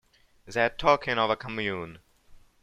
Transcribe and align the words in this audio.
They 0.47 0.63
are 0.65 0.69
talking 0.71 1.19
of 1.19 1.29
a 1.29 1.35
Commune. 1.35 1.99